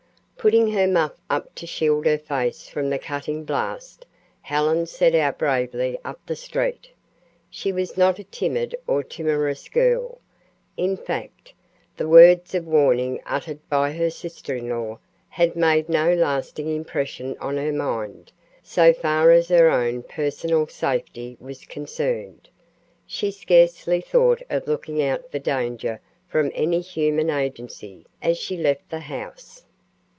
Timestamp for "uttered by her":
13.23-14.09